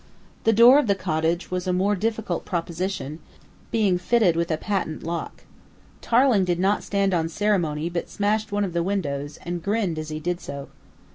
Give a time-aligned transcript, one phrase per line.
[0.45, 3.19] The door of the cottage was a more difficult proposition,
[3.69, 5.43] being fitted with a patent lock.
[6.01, 10.09] Tarling did not stand on ceremony, but smashed one of the windows, and grinned as
[10.09, 10.69] he did so.